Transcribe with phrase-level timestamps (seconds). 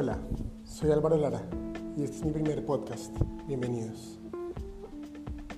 [0.00, 0.16] Hola,
[0.62, 1.42] soy Álvaro Lara
[1.96, 3.12] y este es mi primer podcast.
[3.48, 4.20] Bienvenidos.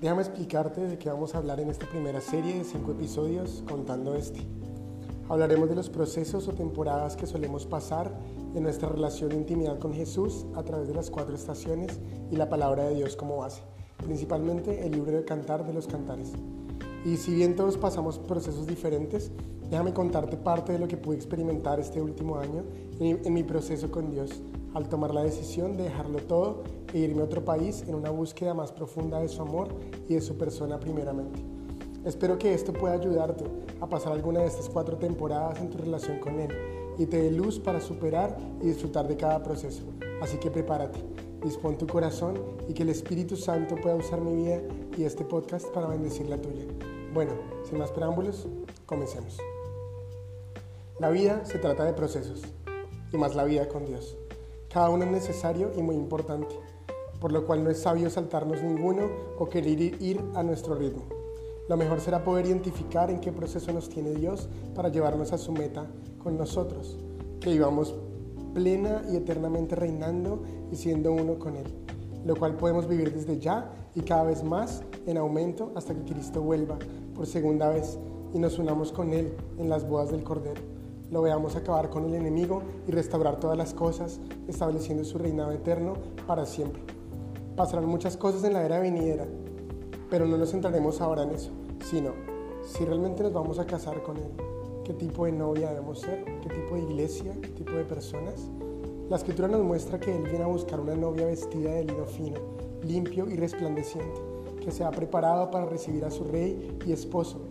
[0.01, 4.15] Déjame explicarte de qué vamos a hablar en esta primera serie de cinco episodios contando
[4.15, 4.39] este.
[5.29, 8.17] Hablaremos de los procesos o temporadas que solemos pasar
[8.55, 11.99] en nuestra relación e intimidad con Jesús a través de las cuatro estaciones
[12.31, 13.61] y la palabra de Dios como base,
[14.03, 16.31] principalmente el libro de cantar de los cantares.
[17.03, 19.31] Y si bien todos pasamos procesos diferentes,
[19.69, 22.63] déjame contarte parte de lo que pude experimentar este último año
[22.99, 24.41] en mi proceso con Dios,
[24.73, 26.63] al tomar la decisión de dejarlo todo
[26.93, 29.69] e irme a otro país en una búsqueda más profunda de su amor
[30.07, 31.41] y de su persona primeramente.
[32.05, 33.45] Espero que esto pueda ayudarte
[33.79, 36.49] a pasar alguna de estas cuatro temporadas en tu relación con Él
[36.97, 39.83] y te dé luz para superar y disfrutar de cada proceso.
[40.21, 40.99] Así que prepárate,
[41.43, 44.61] dispón tu corazón y que el Espíritu Santo pueda usar mi vida
[44.97, 46.65] y este podcast para bendecir la tuya.
[47.13, 47.33] Bueno,
[47.67, 48.47] sin más preámbulos,
[48.85, 49.37] comencemos.
[50.97, 52.41] La vida se trata de procesos,
[53.11, 54.15] y más la vida con Dios.
[54.71, 56.55] Cada uno es necesario y muy importante,
[57.19, 61.03] por lo cual no es sabio saltarnos ninguno o querer ir a nuestro ritmo.
[61.67, 65.51] Lo mejor será poder identificar en qué proceso nos tiene Dios para llevarnos a su
[65.51, 65.87] meta
[66.23, 66.97] con nosotros,
[67.41, 67.93] que vivamos
[68.53, 71.67] plena y eternamente reinando y siendo uno con Él,
[72.25, 76.41] lo cual podemos vivir desde ya y cada vez más en aumento hasta que Cristo
[76.41, 76.77] vuelva
[77.15, 77.97] por segunda vez
[78.33, 80.61] y nos unamos con Él en las bodas del Cordero.
[81.11, 85.93] Lo veamos acabar con el enemigo y restaurar todas las cosas, estableciendo su reinado eterno
[86.25, 86.81] para siempre.
[87.55, 89.27] Pasarán muchas cosas en la era venidera,
[90.09, 91.51] pero no nos centraremos ahora en eso,
[91.89, 92.11] sino
[92.65, 94.31] si realmente nos vamos a casar con Él,
[94.85, 98.49] qué tipo de novia debemos ser, qué tipo de iglesia, qué tipo de personas.
[99.09, 102.39] La escritura nos muestra que Él viene a buscar una novia vestida de lino fino,
[102.83, 104.30] limpio y resplandeciente
[104.61, 107.41] que se ha preparado para recibir a su rey y esposo.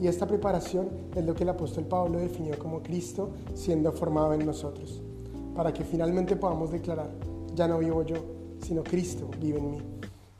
[0.00, 4.44] Y esta preparación es lo que el apóstol Pablo definió como Cristo siendo formado en
[4.44, 5.02] nosotros,
[5.56, 7.10] para que finalmente podamos declarar,
[7.54, 8.16] ya no vivo yo,
[8.60, 9.78] sino Cristo vive en mí.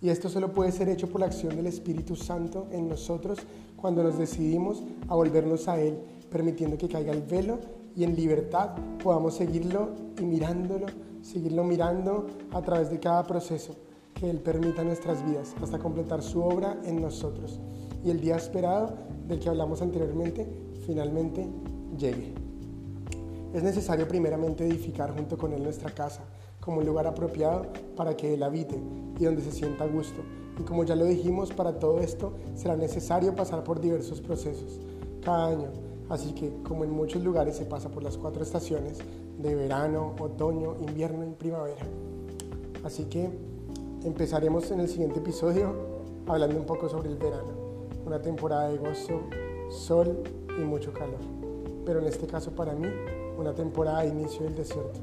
[0.01, 3.39] Y esto solo puede ser hecho por la acción del Espíritu Santo en nosotros
[3.77, 5.99] cuando nos decidimos a volvernos a Él,
[6.31, 7.59] permitiendo que caiga el velo
[7.97, 9.91] y en libertad podamos seguirlo
[10.21, 10.87] y mirándolo,
[11.23, 13.75] seguirlo mirando a través de cada proceso
[14.19, 17.61] que Él permita nuestras vidas hasta completar su obra en nosotros
[18.05, 18.95] y el día esperado
[19.27, 20.47] del que hablamos anteriormente
[20.87, 21.49] finalmente
[21.97, 22.35] llegue.
[23.55, 26.23] Es necesario primeramente edificar junto con Él nuestra casa
[26.61, 28.79] como un lugar apropiado para que Él habite
[29.19, 30.23] y donde se sienta a gusto.
[30.59, 34.81] Y como ya lo dijimos, para todo esto será necesario pasar por diversos procesos
[35.23, 35.69] cada año.
[36.09, 38.99] Así que, como en muchos lugares se pasa por las cuatro estaciones
[39.39, 41.87] de verano, otoño, invierno y primavera.
[42.83, 43.31] Así que
[44.05, 45.75] Empezaremos en el siguiente episodio
[46.29, 47.53] hablando un poco sobre el verano,
[48.07, 49.23] una temporada de gozo,
[49.71, 50.23] sol
[50.57, 51.19] y mucho calor.
[51.85, 52.89] Pero en este caso para mí,
[53.37, 55.01] una temporada de inicio del desierto,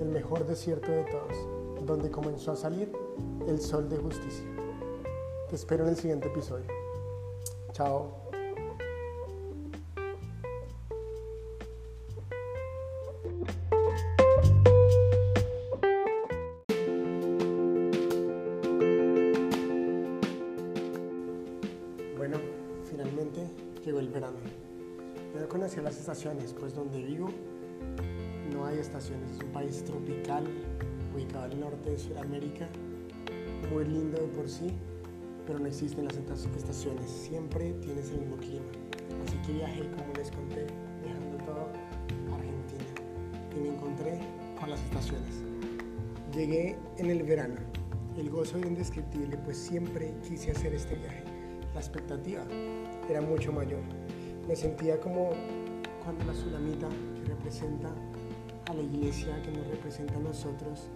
[0.00, 2.92] el mejor desierto de todos, donde comenzó a salir
[3.48, 4.46] el sol de justicia.
[5.48, 6.66] Te espero en el siguiente episodio.
[7.72, 8.25] Chao.
[25.46, 27.28] Yo no conocía las estaciones, pues donde vivo
[28.52, 29.30] no hay estaciones.
[29.30, 30.44] Es un país tropical,
[31.14, 32.68] ubicado al norte de Sudamérica,
[33.72, 34.72] muy lindo de por sí,
[35.46, 37.08] pero no existen las estaciones.
[37.08, 38.66] Siempre tienes el mismo clima.
[39.24, 40.66] Así que viajé, como les conté,
[41.04, 41.68] dejando todo
[42.34, 42.84] Argentina.
[43.54, 44.18] Y me encontré
[44.58, 45.42] con las estaciones.
[46.34, 47.60] Llegué en el verano.
[48.16, 51.22] El gozo era indescriptible, pues siempre quise hacer este viaje.
[51.72, 52.42] La expectativa
[53.08, 54.05] era mucho mayor.
[54.46, 55.30] Me sentía como
[56.04, 57.88] cuando la sulamita que representa
[58.66, 60.88] a la iglesia, que nos representa a nosotros,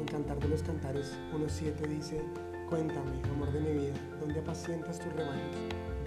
[0.00, 2.22] en Cantar de los Cantares 1.7 dice,
[2.70, 5.54] cuéntame, amor de mi vida, ¿dónde apacientas tus rebaños?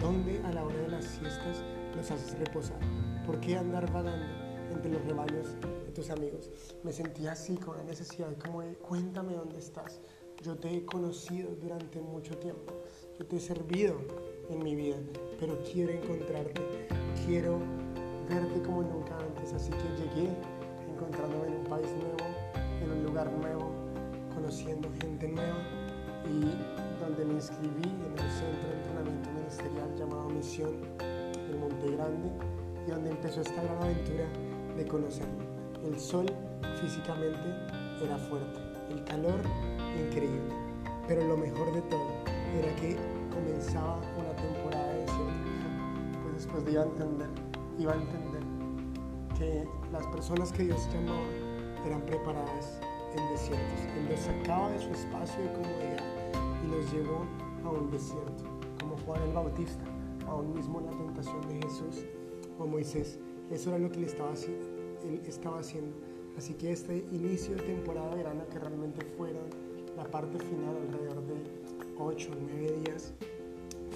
[0.02, 1.64] ¿Dónde a la hora de las siestas
[1.96, 2.80] los haces reposar?
[3.28, 4.26] ¿Por qué andar vagando
[4.72, 5.56] entre los rebaños
[5.86, 6.50] de tus amigos?
[6.84, 10.02] Me sentía así, con la necesidad como de, cuéntame dónde estás.
[10.42, 12.74] Yo te he conocido durante mucho tiempo,
[13.20, 14.00] yo te he servido
[14.50, 14.98] en mi vida,
[15.40, 16.62] pero quiero encontrarte,
[17.26, 17.60] quiero
[18.30, 19.54] verte como nunca antes.
[19.54, 20.30] Así que llegué
[20.92, 22.18] encontrándome en un país nuevo,
[22.84, 23.72] en un lugar nuevo,
[24.34, 25.62] conociendo gente nueva
[26.26, 32.30] y donde me inscribí en el centro de entrenamiento ministerial llamado Misión del Monte Grande
[32.86, 34.26] y donde empezó esta gran aventura
[34.76, 35.46] de conocerme.
[35.86, 36.26] El sol
[36.82, 37.40] físicamente
[38.04, 39.40] era fuerte, el calor
[39.98, 40.54] increíble,
[41.08, 42.08] pero lo mejor de todo
[42.60, 42.98] era que
[43.32, 44.87] comenzaba una temporada
[46.64, 46.74] pues
[47.80, 48.42] iba a entender,
[49.38, 51.28] que las personas que Dios llamaba
[51.86, 52.80] eran preparadas
[53.16, 53.80] en desiertos.
[53.96, 56.04] Él los sacaba de su espacio de comodidad
[56.64, 57.26] y los llevó
[57.64, 58.44] a un desierto,
[58.80, 59.84] como Juan el Bautista,
[60.28, 62.06] aún mismo la tentación de Jesús
[62.58, 63.20] o Moisés.
[63.52, 65.96] Eso era lo que él estaba, él estaba haciendo.
[66.38, 69.44] Así que este inicio de temporada de verano, que realmente fueron
[69.96, 71.36] la parte final, alrededor de
[72.00, 73.14] 8 o 9 días,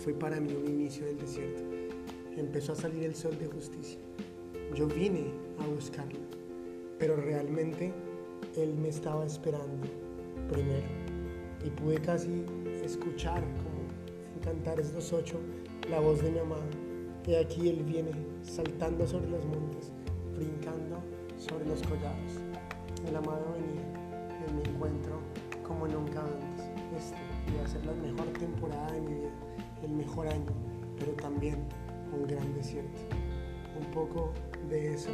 [0.04, 1.81] fue para mí un inicio del desierto.
[2.42, 4.00] Empezó a salir el sol de justicia.
[4.74, 5.26] Yo vine
[5.60, 6.20] a buscarlo,
[6.98, 7.94] pero realmente
[8.58, 9.88] él me estaba esperando
[10.50, 10.88] primero.
[11.64, 12.44] Y pude casi
[12.84, 13.86] escuchar, como
[14.34, 15.36] en Cantares 2.8,
[15.92, 16.64] la voz de mi amado.
[17.28, 18.10] Y aquí él viene
[18.42, 19.92] saltando sobre los montes,
[20.36, 20.98] brincando
[21.38, 22.42] sobre los collados.
[23.08, 25.20] El amado venía en mi encuentro
[25.64, 26.66] como nunca antes.
[26.98, 27.18] Este
[27.54, 29.32] iba a ser la mejor temporada de mi vida,
[29.84, 30.52] el mejor año,
[30.98, 31.68] pero también
[32.14, 33.00] un gran desierto.
[33.80, 34.34] Un poco
[34.70, 35.10] de eso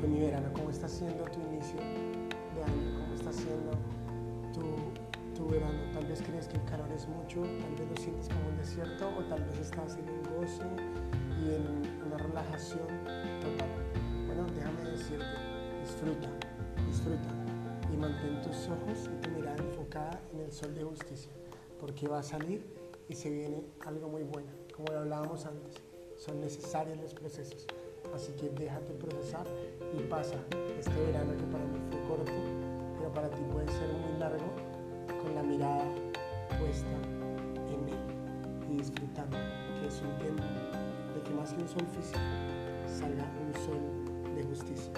[0.00, 0.48] fue mi verano.
[0.52, 3.00] ¿Cómo está siendo tu inicio de año?
[3.00, 3.72] ¿Cómo está siendo
[4.52, 5.78] tu, verano?
[5.92, 9.08] Tal vez crees que el calor es mucho, tal vez lo sientes como un desierto
[9.18, 10.62] o tal vez estás en un gozo
[11.40, 12.86] y en una relajación
[13.40, 13.68] total.
[14.26, 15.26] Bueno, déjame decirte,
[15.80, 16.28] disfruta,
[16.86, 17.28] disfruta
[17.92, 21.32] y mantén tus ojos y tu mirada enfocada en el sol de justicia,
[21.80, 22.64] porque va a salir
[23.08, 25.91] y se viene algo muy bueno, como lo hablábamos antes
[26.24, 27.66] son necesarios los procesos.
[28.14, 29.46] Así que déjate procesar
[29.92, 30.36] y pasa
[30.78, 32.32] este verano que para mí fue corto,
[32.96, 34.46] pero para ti puede ser muy largo,
[35.20, 35.84] con la mirada
[36.60, 36.94] puesta
[37.66, 39.36] en él y disfrutando
[39.80, 40.42] que es un tiempo
[41.14, 42.20] de que más que un sol físico
[42.86, 44.92] salga un sol de justicia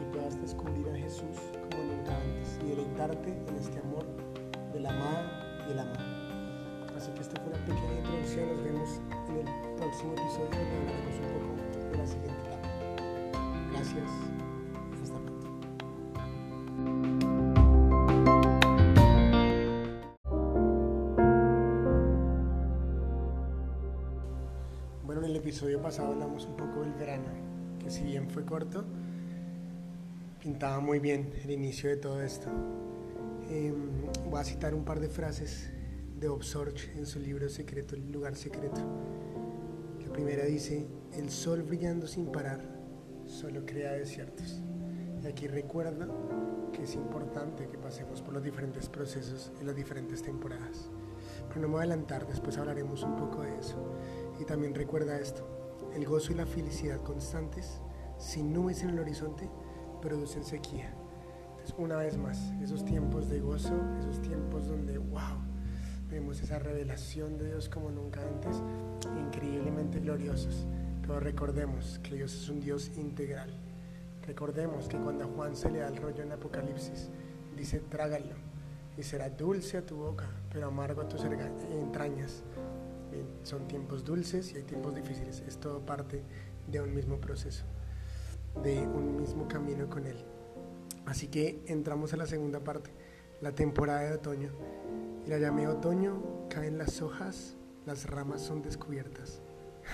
[0.00, 1.36] y puedas descubrir a Jesús
[1.70, 4.04] como nunca antes y deleitarte en este amor
[4.72, 5.98] de la amada y el amor.
[6.96, 11.14] Así que esta fue una pequeña introducción, nos vemos en el próximo episodio donde hablaremos
[11.18, 12.68] un poco de la siguiente etapa.
[13.72, 14.10] Gracias.
[25.04, 27.24] Bueno, en el episodio pasado hablamos un poco del verano,
[27.80, 28.84] que si bien fue corto,
[30.40, 32.48] pintaba muy bien el inicio de todo esto.
[33.50, 33.74] Eh,
[34.30, 35.72] voy a citar un par de frases
[36.20, 36.42] de Bob
[36.96, 38.80] en su libro secreto, El lugar secreto
[40.12, 42.60] primera dice, el sol brillando sin parar
[43.26, 44.60] solo crea desiertos.
[45.22, 46.08] Y aquí recuerda
[46.72, 50.90] que es importante que pasemos por los diferentes procesos en las diferentes temporadas.
[51.48, 53.76] Pero no me voy a adelantar, después hablaremos un poco de eso.
[54.40, 55.46] Y también recuerda esto,
[55.94, 57.80] el gozo y la felicidad constantes,
[58.18, 59.48] sin nubes en el horizonte,
[60.00, 60.92] producen sequía.
[61.50, 65.51] Entonces, una vez más, esos tiempos de gozo, esos tiempos donde, wow,
[66.12, 68.62] vemos esa revelación de Dios como nunca antes,
[69.18, 70.66] increíblemente gloriosos.
[71.00, 73.50] Pero recordemos que Dios es un Dios integral.
[74.26, 77.08] Recordemos que cuando a Juan se le da el rollo en Apocalipsis,
[77.56, 78.34] dice, trágalo
[78.96, 82.44] y será dulce a tu boca, pero amargo a tus entrañas.
[83.42, 85.42] son tiempos dulces y hay tiempos difíciles.
[85.48, 86.22] Es todo parte
[86.68, 87.64] de un mismo proceso,
[88.62, 90.22] de un mismo camino con Él.
[91.06, 92.90] Así que entramos a la segunda parte,
[93.40, 94.50] la temporada de otoño.
[95.24, 99.40] Y la llamé otoño, caen las hojas, las ramas son descubiertas.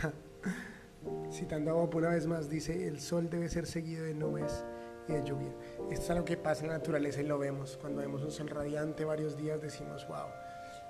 [1.31, 4.65] Citando a Bob una vez más, dice, el sol debe ser seguido de nubes
[5.07, 5.53] y de lluvia.
[5.91, 7.77] Esto es algo que pasa en la naturaleza y lo vemos.
[7.81, 10.29] Cuando vemos un sol radiante varios días decimos, wow,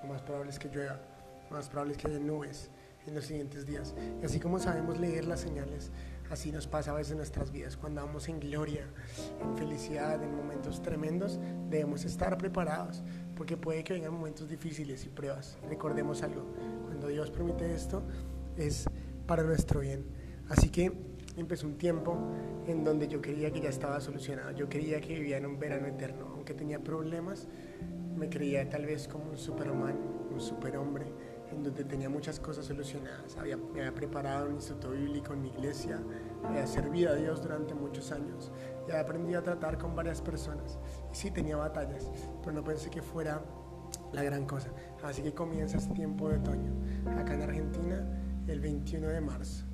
[0.03, 1.01] lo más probable es que llueva,
[1.51, 2.71] lo más probable es que haya nubes
[3.07, 3.95] en los siguientes días.
[4.23, 5.91] Y así como sabemos leer las señales,
[6.31, 7.77] Así nos pasa a veces en nuestras vidas.
[7.77, 8.87] Cuando vamos en gloria,
[9.41, 13.03] en felicidad, en momentos tremendos, debemos estar preparados,
[13.39, 15.57] porque puede que vengan momentos difíciles y pruebas.
[15.69, 16.43] Recordemos algo,
[16.85, 18.03] cuando Dios permite esto,
[18.57, 18.85] es
[19.29, 20.05] para nuestro bien.
[20.49, 20.93] Así que
[21.37, 22.19] empezó un tiempo
[22.67, 24.51] en donde yo creía que ya estaba solucionado.
[24.51, 26.27] Yo creía que vivía en un verano eterno.
[26.35, 27.47] Aunque tenía problemas,
[28.17, 29.97] me creía tal vez como un superman,
[30.33, 31.07] un superhombre
[31.63, 33.37] donde tenía muchas cosas solucionadas.
[33.37, 36.01] Había, me había preparado un instituto bíblico en mi iglesia,
[36.45, 38.51] había servido a Dios durante muchos años
[38.87, 40.79] y había aprendido a tratar con varias personas.
[41.13, 42.11] Y sí tenía batallas,
[42.43, 43.43] pero no pensé que fuera
[44.13, 44.69] la gran cosa.
[45.03, 46.73] Así que comienza este tiempo de otoño.
[47.19, 48.07] Acá en Argentina,
[48.47, 49.65] el 21 de marzo,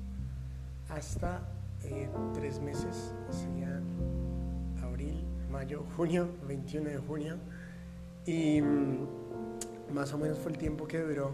[0.89, 1.41] hasta
[1.83, 3.81] eh, tres meses, sería
[4.83, 7.37] abril, mayo, junio, 21 de junio.
[8.25, 11.31] Y mm, más o menos fue el tiempo que duró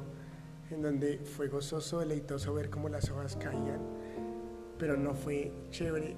[0.72, 3.82] en donde fue gozoso, deleitoso ver cómo las hojas caían,
[4.78, 6.16] pero no fue chévere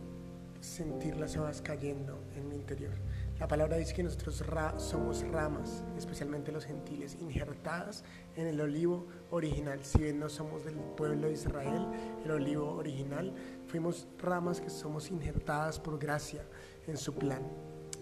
[0.61, 2.93] sentir las hojas cayendo en mi interior.
[3.39, 4.43] La palabra dice que nosotros
[4.77, 8.03] somos ramas, especialmente los gentiles, injertadas
[8.35, 9.83] en el olivo original.
[9.83, 11.87] Si bien no somos del pueblo de Israel,
[12.23, 13.33] el olivo original,
[13.67, 16.45] fuimos ramas que somos injertadas por gracia
[16.87, 17.41] en su plan,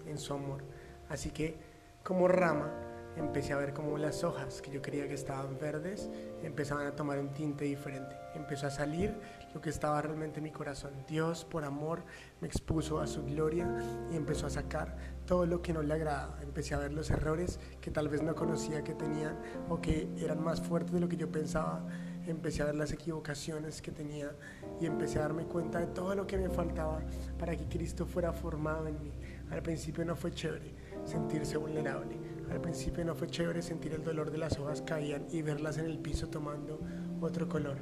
[0.06, 0.62] en su amor.
[1.08, 1.56] Así que
[2.04, 6.10] como rama empecé a ver como las hojas que yo creía que estaban verdes
[6.42, 8.16] empezaban a tomar un tinte diferente.
[8.34, 9.14] Empezó a salir
[9.54, 10.92] lo que estaba realmente en mi corazón.
[11.06, 12.02] Dios, por amor,
[12.40, 13.68] me expuso a su gloria
[14.10, 16.38] y empezó a sacar todo lo que no le agradaba.
[16.42, 19.38] Empecé a ver los errores que tal vez no conocía que tenían
[19.68, 21.86] o que eran más fuertes de lo que yo pensaba.
[22.26, 24.30] Empecé a ver las equivocaciones que tenía
[24.80, 27.00] y empecé a darme cuenta de todo lo que me faltaba
[27.38, 29.12] para que Cristo fuera formado en mí.
[29.50, 30.72] Al principio no fue chévere
[31.04, 32.16] sentirse vulnerable.
[32.50, 35.86] Al principio no fue chévere sentir el dolor de las hojas caían y verlas en
[35.86, 36.80] el piso tomando
[37.20, 37.78] otro color,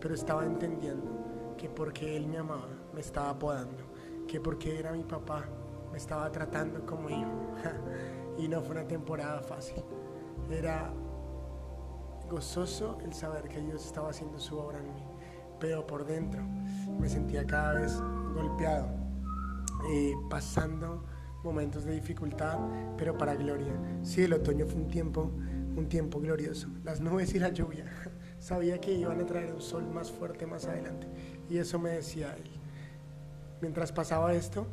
[0.00, 3.84] pero estaba entendiendo que porque Él me amaba, me estaba podando,
[4.26, 5.44] que porque era mi papá,
[5.92, 7.54] me estaba tratando como hijo.
[8.38, 9.82] y no fue una temporada fácil.
[10.50, 10.92] Era
[12.28, 15.04] gozoso el saber que Dios estaba haciendo su obra en mí,
[15.58, 16.42] pero por dentro
[16.98, 18.00] me sentía cada vez
[18.34, 18.88] golpeado,
[19.92, 21.04] y pasando
[21.42, 22.58] momentos de dificultad,
[22.96, 23.72] pero para gloria.
[24.02, 25.30] Sí, el otoño fue un tiempo,
[25.76, 26.68] un tiempo glorioso.
[26.84, 27.86] Las nubes y la lluvia.
[28.38, 31.06] Sabía que iban a traer un sol más fuerte más adelante.
[31.48, 32.50] Y eso me decía él.
[33.60, 34.66] Mientras pasaba esto,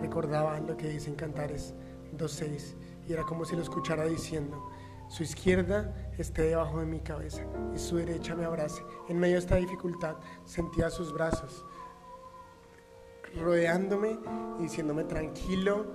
[0.00, 1.74] recordaba lo que dicen Cantares
[2.16, 2.74] 2.6
[3.08, 4.68] y era como si lo escuchara diciendo,
[5.08, 7.42] su izquierda esté debajo de mi cabeza
[7.74, 8.82] y su derecha me abrace.
[9.08, 11.64] En medio de esta dificultad sentía sus brazos
[13.36, 14.18] rodeándome
[14.58, 15.86] y diciéndome, tranquilo,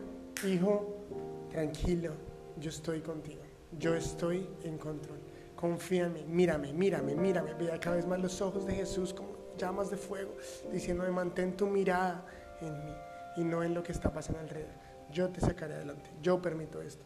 [0.47, 1.05] hijo,
[1.49, 2.11] tranquilo,
[2.57, 3.41] yo estoy contigo,
[3.77, 5.19] yo estoy en control.
[5.55, 7.53] Confía en mí, mírame, mírame, mírame.
[7.53, 10.35] Veía cada vez más los ojos de Jesús como llamas de fuego,
[10.71, 12.25] diciéndome, mantén tu mirada
[12.61, 12.93] en mí
[13.37, 14.73] y no en lo que está pasando alrededor.
[15.11, 17.05] Yo te sacaré adelante, yo permito esto,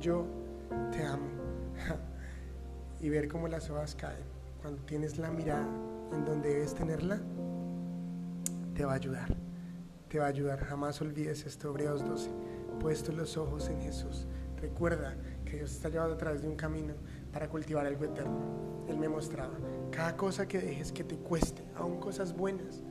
[0.00, 0.26] yo
[0.92, 1.28] te amo.
[3.00, 4.24] y ver cómo las hojas caen,
[4.60, 5.68] cuando tienes la mirada
[6.12, 7.20] en donde debes tenerla,
[8.74, 9.47] te va a ayudar
[10.08, 10.64] te va a ayudar.
[10.64, 12.30] Jamás olvides esto, Hebreos 12.
[12.80, 14.26] Puesto los ojos en Jesús.
[14.60, 16.94] Recuerda que Dios está llevando a través de un camino
[17.32, 18.86] para cultivar algo eterno.
[18.88, 19.54] Él me mostraba,
[19.90, 22.82] cada cosa que dejes que te cueste, aun cosas buenas,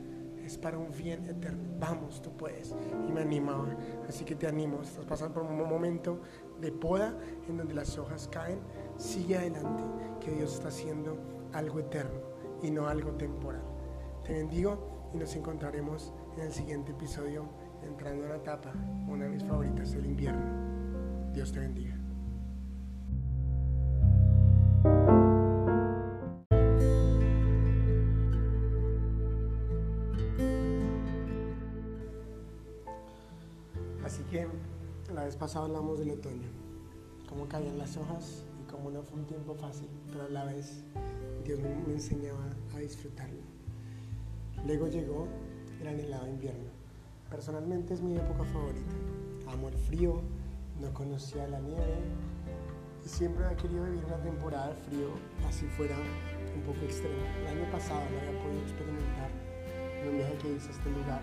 [0.46, 1.64] es para un bien eterno.
[1.78, 2.74] Vamos, tú puedes.
[3.08, 3.76] Y me animaba.
[4.08, 4.82] Así que te animo.
[4.82, 6.22] Estás pasando por un momento
[6.62, 7.18] de poda
[7.50, 8.60] en donde las hojas caen.
[8.98, 9.84] Sigue adelante,
[10.22, 11.18] que Dios está haciendo
[11.52, 12.22] algo eterno
[12.62, 13.64] y no algo temporal.
[14.24, 17.46] Te bendigo y nos encontraremos en el siguiente episodio
[17.82, 18.72] entrando en la etapa,
[19.08, 21.34] una de mis favoritas, el invierno.
[21.34, 21.96] Dios te bendiga.
[34.06, 34.48] Así que
[35.14, 36.48] la vez pasada hablamos del otoño,
[37.28, 40.84] cómo caían las hojas y cómo no fue un tiempo fácil, pero a la vez
[41.44, 43.42] Dios me enseñaba a disfrutarlo.
[44.66, 45.28] Luego llegó
[45.82, 46.70] el anhelado invierno.
[47.30, 48.94] Personalmente es mi época favorita.
[49.52, 50.22] Amo el frío,
[50.82, 51.98] no conocía la nieve
[53.06, 55.10] y siempre había querido vivir una temporada de frío
[55.48, 55.96] así fuera
[56.56, 57.16] un poco extrema.
[57.42, 59.32] El año pasado no había podido experimentar
[60.02, 61.22] en un viaje que hice a este lugar,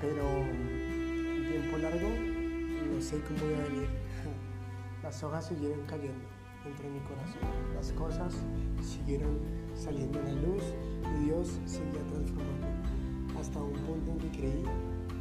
[0.00, 3.88] pero un tiempo largo no sé cómo iba a venir.
[5.02, 6.26] Las hojas siguieron cayendo
[6.66, 7.40] entre mi corazón,
[7.74, 8.34] las cosas
[8.82, 9.38] siguieron
[9.74, 10.62] saliendo a la luz
[11.16, 12.97] y Dios seguía transformando
[13.40, 14.64] hasta un punto en que creí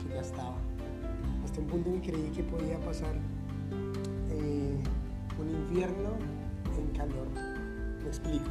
[0.04, 0.58] que ya estaba,
[1.44, 3.16] hasta un punto en que creí que podía pasar
[4.32, 4.78] eh,
[5.40, 6.12] un invierno
[6.78, 7.28] en calor.
[8.02, 8.50] Me explico,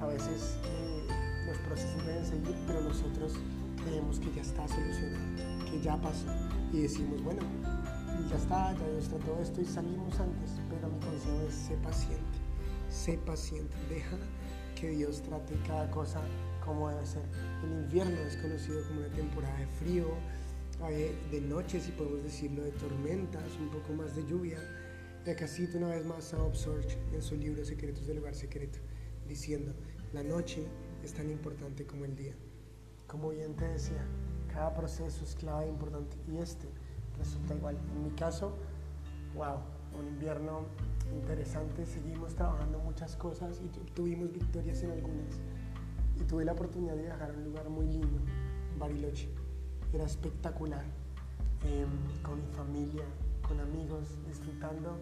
[0.00, 1.06] a veces eh,
[1.46, 3.34] los procesos deben seguir, pero nosotros
[3.84, 5.24] creemos que ya está solucionado,
[5.70, 6.26] que ya pasó.
[6.72, 7.42] Y decimos, bueno,
[8.28, 12.38] ya está, ya Dios trató esto y salimos antes, pero mi consejo es sé paciente,
[12.88, 14.16] sé paciente, deja
[14.74, 16.20] que Dios trate cada cosa
[16.64, 17.22] como debe ser.
[17.64, 20.06] El invierno es conocido como una temporada de frío,
[21.30, 24.58] de noche, si podemos decirlo, de tormentas, un poco más de lluvia.
[25.26, 26.54] Y acá cito una vez más a Bob
[27.12, 28.78] en su libro Secretos del Lugar Secreto,
[29.28, 29.74] diciendo,
[30.14, 30.64] la noche
[31.04, 32.34] es tan importante como el día.
[33.06, 34.06] Como bien te decía,
[34.52, 36.66] cada proceso es clave e importante y este
[37.18, 37.76] resulta igual.
[37.94, 38.56] En mi caso,
[39.34, 39.58] wow,
[39.98, 40.64] un invierno
[41.12, 45.40] interesante, seguimos trabajando muchas cosas y tuvimos victorias en algunas
[46.20, 48.20] y tuve la oportunidad de viajar a un lugar muy lindo,
[48.78, 49.28] Bariloche.
[49.92, 50.84] Era espectacular,
[51.64, 51.88] em,
[52.22, 53.04] con mi familia,
[53.46, 54.96] con amigos, disfrutando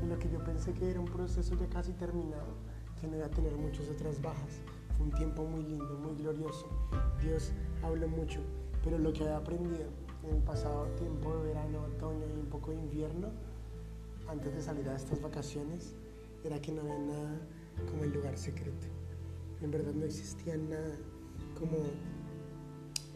[0.00, 2.54] de lo que yo pensé que era un proceso ya casi terminado,
[3.00, 4.60] que no iba a tener muchas otras bajas.
[4.96, 6.66] Fue un tiempo muy lindo, muy glorioso.
[7.22, 8.40] Dios habló mucho,
[8.84, 9.86] pero lo que había aprendido
[10.22, 13.28] en el pasado tiempo de verano, otoño y un poco de invierno,
[14.28, 15.94] antes de salir a estas vacaciones,
[16.44, 17.40] era que no había nada
[17.90, 18.97] como el lugar secreto
[19.60, 20.96] en verdad no existía nada
[21.58, 21.78] como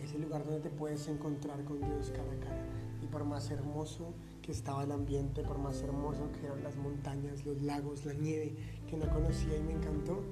[0.02, 2.66] ese lugar donde te puedes encontrar con Dios cara a cara.
[3.00, 7.44] Y por más hermoso que estaba el ambiente, por más hermoso que eran las montañas,
[7.44, 8.56] los lagos, la nieve,
[8.88, 10.22] que no conocía y me encantó,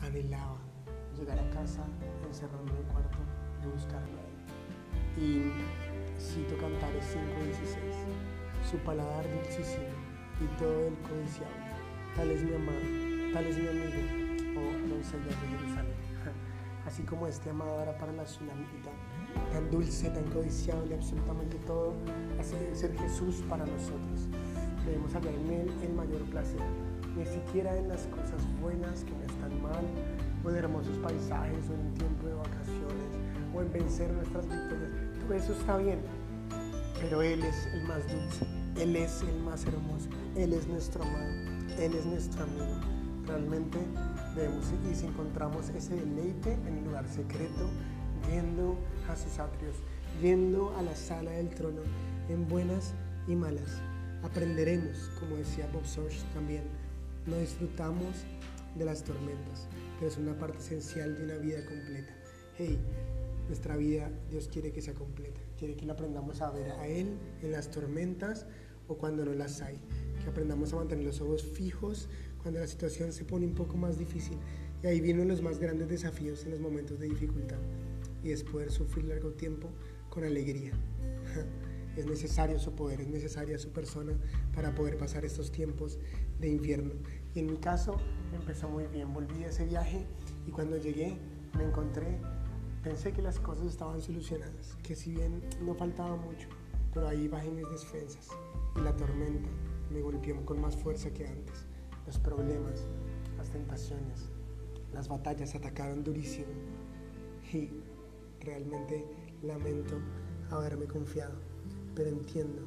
[0.00, 0.58] anhelaba
[1.18, 1.84] llegar a casa,
[2.26, 3.18] encerrarme en el cuarto
[3.64, 5.22] y buscarlo a él.
[5.22, 9.84] Y cito Cantares 5.16, su paladar dulcísimo
[10.40, 11.56] y todo el codiciable,
[12.14, 14.19] tal es mi amado, tal es mi amigo,
[15.00, 16.10] oh doncella de Jerusalén.
[16.86, 18.90] Así como este amado era para la tsunamita,
[19.52, 21.94] tan dulce, tan codiciable, absolutamente todo,
[22.38, 24.28] así debe ser Jesús para nosotros.
[24.84, 26.60] Debemos hallar en Él el mayor placer,
[27.16, 29.84] ni siquiera en las cosas buenas que no están mal,
[30.42, 33.10] o en hermosos paisajes, o en un tiempo de vacaciones,
[33.54, 34.90] o en vencer nuestras victorias.
[35.20, 36.00] Todo eso está bien,
[37.00, 41.28] pero Él es el más dulce, Él es el más hermoso, Él es nuestro amado,
[41.78, 42.80] Él es nuestro amigo.
[43.26, 43.78] Realmente
[44.90, 47.68] y si encontramos ese deleite en el lugar secreto,
[48.30, 49.74] yendo a sus atrios,
[50.22, 51.82] yendo a la sala del trono,
[52.28, 52.94] en buenas
[53.26, 53.82] y malas,
[54.22, 56.62] aprenderemos, como decía Bob Sorge también,
[57.26, 58.24] no disfrutamos
[58.76, 59.66] de las tormentas,
[59.98, 62.14] pero es una parte esencial de una vida completa.
[62.56, 62.78] Hey,
[63.48, 67.18] nuestra vida Dios quiere que sea completa, quiere que la aprendamos a ver a Él
[67.42, 68.46] en las tormentas
[68.86, 69.80] o cuando no las hay,
[70.22, 72.08] que aprendamos a mantener los ojos fijos
[72.42, 74.36] cuando la situación se pone un poco más difícil.
[74.82, 77.58] Y ahí vienen los más grandes desafíos en los momentos de dificultad
[78.22, 79.68] y es poder sufrir largo tiempo
[80.08, 80.72] con alegría.
[81.96, 84.12] Es necesario su poder, es necesaria su persona
[84.54, 85.98] para poder pasar estos tiempos
[86.38, 86.92] de infierno.
[87.34, 87.96] Y en mi caso
[88.32, 90.06] empezó muy bien, volví a ese viaje
[90.46, 91.16] y cuando llegué
[91.58, 92.16] me encontré,
[92.84, 96.48] pensé que las cosas estaban solucionadas, que si bien no faltaba mucho,
[96.94, 98.28] pero ahí bajé mis defensas
[98.76, 99.48] y la tormenta
[99.92, 101.66] me golpeó con más fuerza que antes.
[102.10, 102.88] Los problemas,
[103.38, 104.32] las tentaciones,
[104.92, 106.48] las batallas atacaron durísimo
[107.52, 107.70] y
[108.40, 109.06] realmente
[109.44, 109.94] lamento
[110.50, 111.38] haberme confiado,
[111.94, 112.62] pero entiendo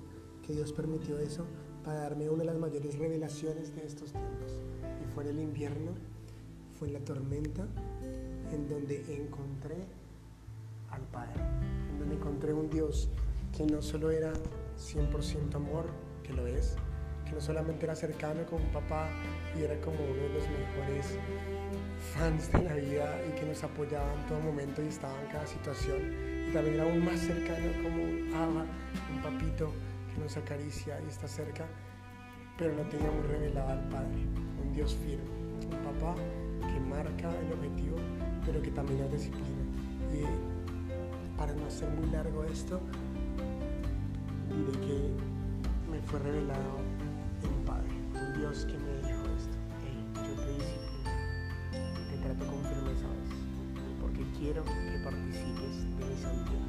[0.47, 1.45] que Dios permitió eso
[1.83, 4.61] para darme una de las mayores revelaciones de estos tiempos.
[5.03, 5.91] Y fue en el invierno,
[6.79, 7.67] fue en la tormenta,
[8.49, 9.75] en donde encontré
[10.89, 11.41] al Padre,
[11.89, 13.09] en donde encontré un Dios
[13.51, 14.31] que no solo era
[14.77, 15.87] 100% amor,
[16.23, 16.77] que lo es,
[17.33, 19.09] no solamente era cercano como un papá
[19.57, 21.17] y era como uno de los mejores
[22.13, 25.47] fans de la vida y que nos apoyaba en todo momento y estaba en cada
[25.47, 25.99] situación.
[26.49, 29.71] Y también era aún más cercano como un un papito
[30.13, 31.65] que nos acaricia y está cerca,
[32.57, 34.27] pero no teníamos revelado al Padre,
[34.63, 35.23] un Dios firme,
[35.71, 36.15] un papá
[36.61, 37.97] que marca el objetivo,
[38.45, 39.63] pero que también es disciplina.
[40.13, 42.79] Y para no hacer muy largo esto,
[44.49, 45.33] diré que
[45.91, 46.92] me fue revelado
[48.37, 51.11] Dios que me dijo esto, hey, yo te disciplino,
[52.09, 53.05] te trato con firmeza,
[54.01, 56.67] porque quiero que participes de mi santidad.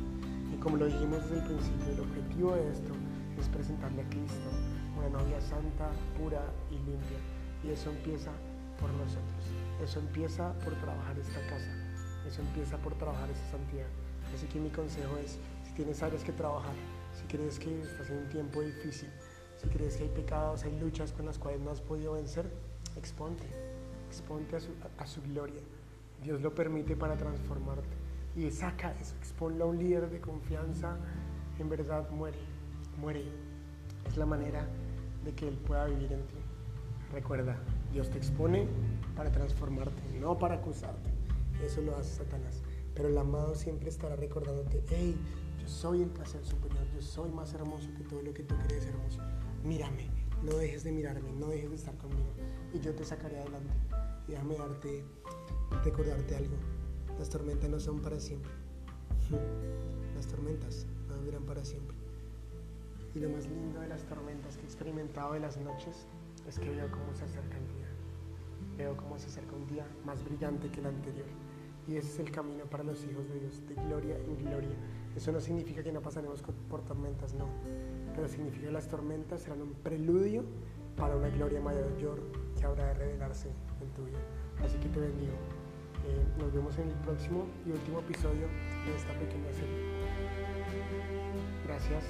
[0.52, 2.92] Y como lo dijimos desde el principio, el objetivo de esto
[3.38, 4.50] es presentarle a Cristo
[4.98, 7.18] una novia santa, pura y limpia.
[7.64, 8.30] Y eso empieza
[8.78, 9.44] por nosotros.
[9.82, 11.72] Eso empieza por trabajar esta casa.
[12.28, 13.88] Eso empieza por trabajar esa santidad.
[14.34, 16.74] Así que mi consejo es, si tienes áreas que trabajar,
[17.14, 19.08] si crees que estás en un tiempo difícil,
[19.64, 22.50] si crees que hay pecados, hay luchas con las cuales no has podido vencer,
[22.96, 23.44] exponte,
[24.08, 25.60] exponte a su, a su gloria.
[26.22, 27.96] Dios lo permite para transformarte.
[28.36, 30.96] Y saca eso, exponlo a un líder de confianza,
[31.58, 32.38] en verdad muere,
[33.00, 33.24] muere.
[34.06, 34.66] Es la manera
[35.24, 36.36] de que Él pueda vivir en ti.
[37.12, 37.56] Recuerda,
[37.92, 38.66] Dios te expone
[39.16, 41.10] para transformarte, no para acusarte.
[41.64, 42.62] Eso lo hace Satanás.
[42.94, 45.16] Pero el amado siempre estará recordándote, hey,
[45.60, 48.84] yo soy el placer superior, yo soy más hermoso que todo lo que tú crees
[48.86, 49.20] hermoso.
[49.64, 50.10] Mírame,
[50.42, 52.34] no dejes de mirarme, no dejes de estar conmigo
[52.74, 53.72] y yo te sacaré adelante.
[54.28, 55.02] Y déjame darte,
[55.82, 56.56] recordarte algo.
[57.18, 58.52] Las tormentas no son para siempre.
[60.14, 61.96] Las tormentas no duran para siempre.
[63.14, 66.06] Y lo más lindo de las tormentas que he experimentado de las noches
[66.46, 67.86] es que veo cómo se acerca el día.
[68.76, 71.26] Veo cómo se acerca un día más brillante que el anterior.
[71.86, 74.76] Y ese es el camino para los hijos de Dios, de gloria en gloria.
[75.16, 77.46] Eso no significa que no pasaremos por tormentas, no.
[78.14, 80.44] Pero significa que las tormentas serán un preludio
[80.96, 82.20] para una gloria mayor
[82.58, 83.48] que habrá de revelarse
[83.80, 84.18] en tu vida.
[84.62, 85.34] Así que te bendigo.
[86.06, 88.46] Eh, nos vemos en el próximo y último episodio
[88.86, 89.84] de esta pequeña serie.
[91.66, 92.04] Gracias.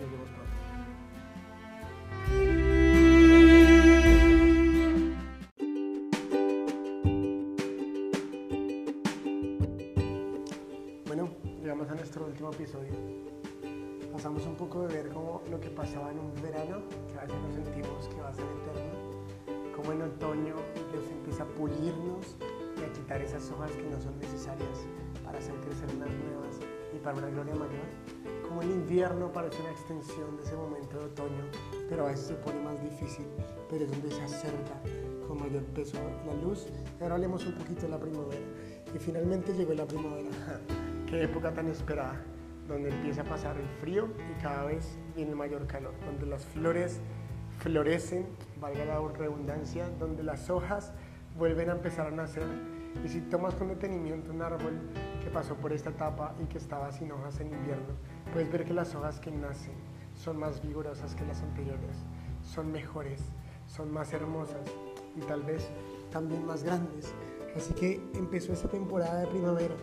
[0.00, 0.47] Nos vemos pronto.
[27.14, 28.46] Para una gloria mayor.
[28.46, 31.44] Como el invierno parece una extensión de ese momento de otoño,
[31.88, 33.24] pero a veces se pone más difícil,
[33.70, 34.74] pero es donde se acerca
[35.26, 36.66] con mayor peso la luz.
[37.00, 38.42] ahora hablemos un poquito de la primavera.
[38.94, 40.28] Y finalmente llegó la primavera.
[41.06, 42.20] Qué época tan esperada,
[42.66, 47.00] donde empieza a pasar el frío y cada vez viene mayor calor, donde las flores
[47.60, 48.26] florecen,
[48.60, 50.92] valga la redundancia, donde las hojas
[51.38, 52.44] vuelven a empezar a nacer.
[53.02, 54.78] Y si tomas con detenimiento un árbol
[55.22, 57.94] que pasó por esta etapa y que estaba sin hojas en invierno,
[58.32, 59.74] puedes ver que las hojas que nacen
[60.14, 61.96] son más vigorosas que las anteriores,
[62.42, 63.20] son mejores,
[63.66, 64.60] son más hermosas
[65.16, 65.68] y tal vez
[66.10, 67.12] también más grandes.
[67.56, 69.74] Así que empezó esta temporada de primavera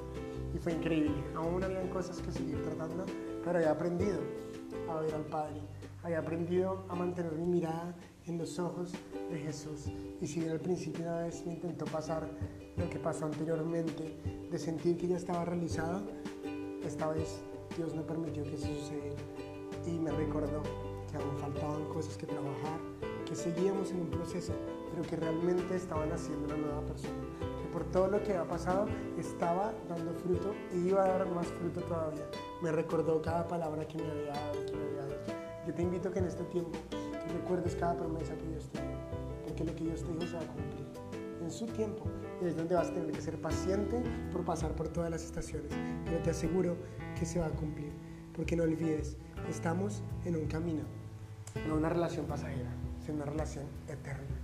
[0.54, 1.22] y fue increíble.
[1.36, 3.04] Aún habían cosas que seguir tratando,
[3.44, 4.20] pero he aprendido
[4.90, 5.60] a ver al Padre
[6.02, 7.94] había aprendido a mantener mi mirada
[8.26, 8.92] en los ojos
[9.30, 9.86] de Jesús.
[10.20, 12.28] Y si bien al principio una vez me intentó pasar
[12.76, 14.16] lo que pasó anteriormente,
[14.50, 16.02] de sentir que ya estaba realizado,
[16.84, 17.40] esta vez
[17.76, 19.16] Dios no permitió que eso sucediera.
[19.86, 20.62] Y me recordó
[21.10, 22.78] que aún faltaban cosas que trabajar,
[23.26, 24.52] que seguíamos en un proceso,
[24.90, 27.14] pero que realmente estaban haciendo una nueva persona.
[27.40, 28.86] Que por todo lo que había pasado
[29.18, 32.28] estaba dando fruto y iba a dar más fruto todavía.
[32.62, 35.02] Me recordó cada palabra que me había dado, que me había
[35.66, 36.76] yo te invito a que en este tiempo
[37.52, 38.96] recuerdes cada promesa que Dios te dio,
[39.44, 40.86] porque lo que Dios te dijo se va a cumplir
[41.42, 42.04] en su tiempo.
[42.40, 45.70] Y es donde vas a tener que ser paciente por pasar por todas las estaciones,
[46.06, 46.76] pero te aseguro
[47.18, 47.92] que se va a cumplir,
[48.34, 49.18] porque no olvides,
[49.50, 50.82] estamos en un camino,
[51.68, 52.70] no una relación pasajera,
[53.04, 54.34] sino una relación eterna.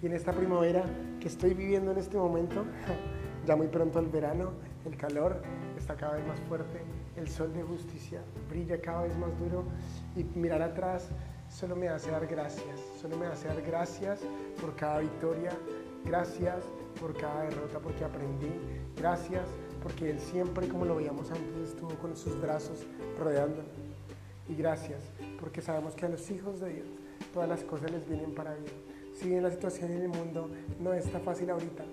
[0.00, 0.84] Y en esta primavera
[1.20, 2.64] que estoy viviendo en este momento,
[3.46, 4.52] ya muy pronto el verano,
[4.84, 5.42] el calor
[5.76, 6.80] está cada vez más fuerte,
[7.16, 9.64] el sol de justicia brilla cada vez más duro
[10.16, 11.08] y mirar atrás
[11.48, 14.20] solo me hace dar gracias, solo me hace dar gracias
[14.60, 15.50] por cada victoria,
[16.04, 16.64] gracias
[16.98, 18.50] por cada derrota porque aprendí,
[18.96, 19.46] gracias
[19.82, 22.86] porque Él siempre, como lo veíamos antes, estuvo con sus brazos
[23.18, 23.72] rodeándonos.
[24.48, 25.02] Y gracias
[25.40, 26.88] porque sabemos que a los hijos de Dios
[27.32, 28.72] todas las cosas les vienen para bien.
[29.14, 31.84] Si bien la situación en el mundo no está fácil ahorita,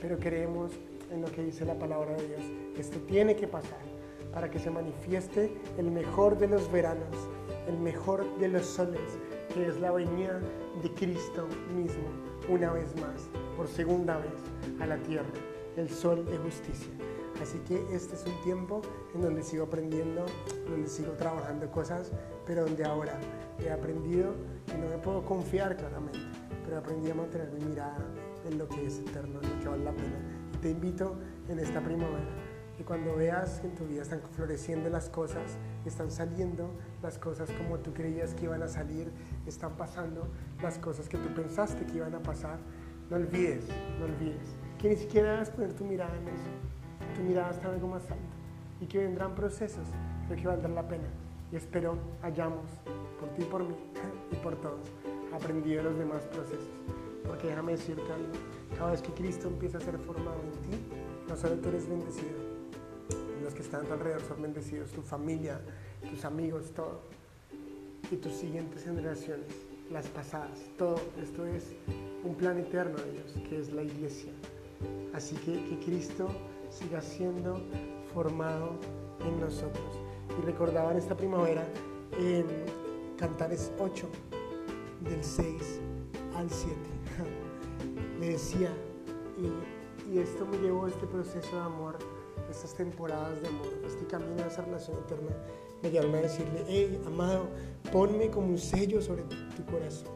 [0.00, 0.72] pero creemos
[1.10, 2.42] en lo que dice la palabra de Dios.
[2.78, 3.87] Esto tiene que pasar
[4.32, 7.16] para que se manifieste el mejor de los veranos,
[7.66, 9.18] el mejor de los soles,
[9.52, 10.40] que es la venida
[10.82, 12.08] de Cristo mismo,
[12.48, 15.26] una vez más, por segunda vez, a la tierra,
[15.76, 16.92] el sol de justicia.
[17.42, 18.82] Así que este es un tiempo
[19.14, 20.26] en donde sigo aprendiendo,
[20.68, 22.10] donde sigo trabajando cosas,
[22.46, 23.18] pero donde ahora
[23.60, 24.34] he aprendido
[24.74, 26.18] y no me puedo confiar claramente,
[26.64, 28.04] pero aprendí a mantener mi mirada
[28.44, 30.18] en lo que es eterno, en lo que vale la pena.
[30.60, 31.16] Te invito
[31.48, 32.47] en esta primavera
[32.78, 36.70] que cuando veas que en tu vida están floreciendo las cosas, están saliendo
[37.02, 39.10] las cosas como tú creías que iban a salir,
[39.46, 40.28] están pasando
[40.62, 42.60] las cosas que tú pensaste que iban a pasar,
[43.10, 43.64] no olvides,
[43.98, 47.74] no olvides que ni siquiera debes poner tu mirada en eso, tu mirada está en
[47.74, 48.36] algo más alto
[48.80, 49.88] y que vendrán procesos,
[50.28, 51.08] pero que valdrán la pena.
[51.50, 52.66] Y espero hayamos,
[53.18, 53.74] por ti y por mí
[54.30, 54.88] y por todos,
[55.34, 56.68] aprendido los demás procesos.
[57.26, 58.32] Porque déjame decirte algo,
[58.76, 60.78] cada vez que Cristo empieza a ser formado en ti,
[61.28, 62.47] no solo tú eres bendecido,
[63.58, 65.60] que están a tu alrededor son bendecidos, tu familia,
[66.08, 67.00] tus amigos, todo.
[68.08, 69.48] Y tus siguientes generaciones,
[69.90, 71.00] las pasadas, todo.
[71.20, 71.74] Esto es
[72.22, 74.30] un plan eterno de Dios, que es la iglesia.
[75.12, 76.28] Así que que Cristo
[76.70, 77.60] siga siendo
[78.14, 78.78] formado
[79.26, 79.98] en nosotros.
[80.40, 81.66] Y recordaba en esta primavera
[82.16, 82.46] en
[83.16, 84.08] Cantares 8,
[85.00, 85.80] del 6
[86.36, 86.76] al 7.
[88.20, 88.70] Le decía,
[90.08, 91.98] y esto me llevó a este proceso de amor
[92.50, 95.30] estas temporadas de amor, este camino a esa relación eterna,
[95.82, 97.46] me llevaron a decirle, hey, amado,
[97.92, 100.08] ponme como un sello sobre tu corazón,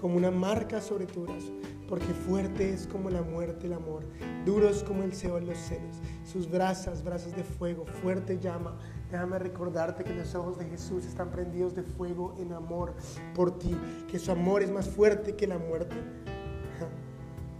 [0.00, 1.52] como una marca sobre tu brazo,
[1.88, 4.04] porque fuerte es como la muerte el amor,
[4.44, 5.96] duros como el Seol los celos,
[6.30, 8.78] sus brasas, brasas de fuego, fuerte llama.
[9.10, 12.92] Déjame recordarte que los ojos de Jesús están prendidos de fuego en amor
[13.34, 13.74] por ti,
[14.10, 15.96] que su amor es más fuerte que la muerte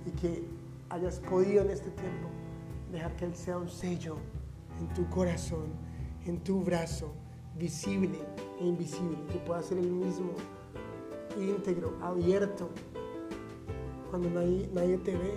[0.07, 0.45] y que
[0.91, 2.29] hayas podido en este tiempo
[2.92, 4.16] dejar que Él sea un sello
[4.81, 5.66] en tu corazón,
[6.27, 7.12] en tu brazo,
[7.59, 8.18] visible
[8.61, 10.33] e invisible, que pueda ser el mismo,
[11.38, 12.70] íntegro, abierto,
[14.11, 15.35] cuando nadie, nadie te ve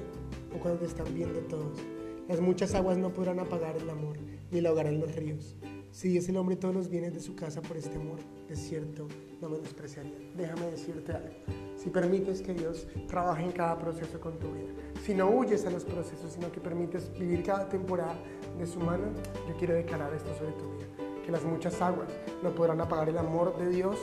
[0.56, 1.80] o cuando te están viendo todos.
[2.28, 4.18] Las muchas aguas no podrán apagar el amor,
[4.52, 5.56] ni lo ahogarán los ríos.
[5.92, 9.08] Si es el hombre todos los bienes de su casa por este amor, es cierto,
[9.42, 10.14] no menospreciaría.
[10.38, 11.34] Déjame decirte algo.
[11.82, 14.70] Si permites que Dios trabaje en cada proceso con tu vida,
[15.04, 18.14] si no huyes a los procesos, sino que permites vivir cada temporada
[18.60, 19.06] de su mano,
[19.48, 20.86] yo quiero declarar esto sobre tu vida.
[21.26, 22.08] Que las muchas aguas
[22.44, 23.98] no podrán apagar el amor de Dios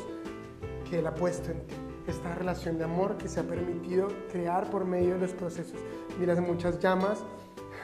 [0.90, 1.76] que Él ha puesto en ti.
[2.08, 5.78] Esta relación de amor que se ha permitido crear por medio de los procesos.
[6.20, 7.22] Y las muchas llamas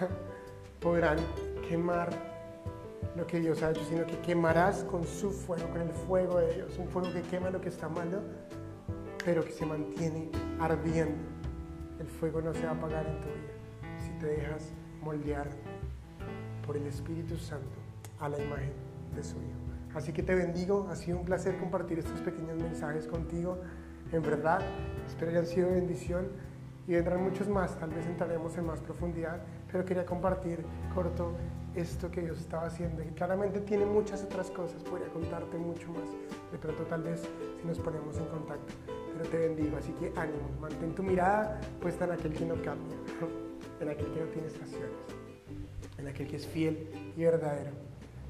[0.80, 1.18] podrán
[1.68, 2.10] quemar
[3.14, 6.52] lo que Dios ha hecho, sino que quemarás con su fuego, con el fuego de
[6.52, 8.22] Dios, un fuego que quema lo que está malo,
[9.24, 11.24] pero que se mantiene ardiendo.
[11.98, 13.54] El fuego no se va a apagar en tu vida
[14.04, 15.48] si te dejas moldear
[16.66, 17.78] por el Espíritu Santo
[18.20, 18.72] a la imagen
[19.14, 19.64] de su Hijo.
[19.94, 23.58] Así que te bendigo, ha sido un placer compartir estos pequeños mensajes contigo.
[24.12, 24.60] En verdad,
[25.06, 26.28] espero que hayan sido bendición
[26.86, 31.32] y vendrán muchos más, tal vez entraremos en más profundidad, pero quería compartir corto
[31.74, 36.08] esto que Dios estaba haciendo y claramente tiene muchas otras cosas, podría contarte mucho más,
[36.52, 37.22] de pronto tal vez
[37.60, 38.74] si nos ponemos en contacto,
[39.16, 42.96] pero te bendigo, así que ánimo, mantén tu mirada puesta en aquel que no cambia,
[43.80, 44.90] en aquel que no tiene estaciones,
[45.98, 47.70] en aquel que es fiel y verdadero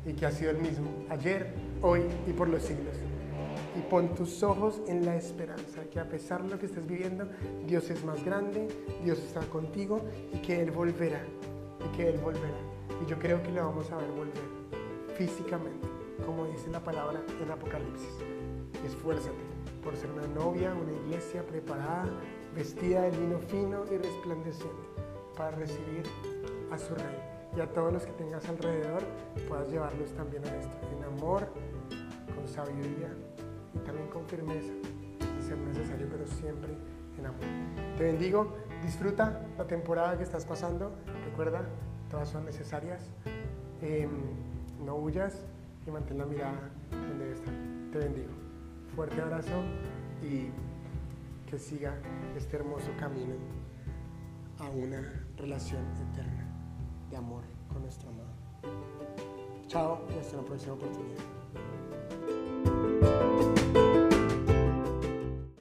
[0.07, 2.97] y que ha sido el mismo ayer, hoy y por los siglos
[3.77, 7.29] y pon tus ojos en la esperanza, que a pesar de lo que estés viviendo,
[7.67, 8.69] Dios es más grande,
[9.03, 10.01] Dios está contigo
[10.33, 11.21] y que Él volverá,
[11.85, 12.59] y que Él volverá.
[13.05, 15.89] Y yo creo que lo vamos a ver volver físicamente,
[16.25, 18.17] como dice la palabra en Apocalipsis.
[18.87, 19.54] Esfuérzate
[19.85, 22.07] por ser una novia, una iglesia preparada,
[22.57, 24.89] vestida de lino fino y resplandeciente,
[25.37, 26.03] para recibir
[26.73, 27.35] a su rey.
[27.57, 29.03] Y a todos los que tengas alrededor,
[29.47, 31.47] puedas llevarlos también a esto, en amor,
[32.35, 33.15] con sabiduría
[33.75, 36.73] y también con firmeza, de ser necesario, pero siempre
[37.19, 37.45] en amor.
[37.97, 40.93] Te bendigo, disfruta la temporada que estás pasando,
[41.27, 41.65] recuerda,
[42.11, 43.11] todas son necesarias,
[43.83, 44.11] em,
[44.85, 45.45] no huyas
[45.87, 47.55] y mantén la mirada donde estar.
[47.93, 48.44] Te bendigo.
[48.95, 49.63] Fuerte abrazo
[50.23, 50.51] y
[51.51, 51.95] que siga
[52.37, 53.35] este hermoso camino
[54.61, 56.47] a una relación eterna
[57.11, 58.31] de amor con nuestro amado.
[59.67, 61.25] Chao y hasta la próxima oportunidad.